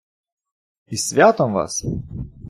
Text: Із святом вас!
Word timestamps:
Із 0.87 1.09
святом 1.09 1.53
вас! 1.53 1.85